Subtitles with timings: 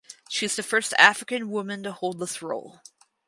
[0.27, 2.81] She is the first African woman to hold this role.